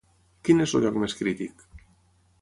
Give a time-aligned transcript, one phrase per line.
[0.47, 1.65] Quin és el lloc més crític?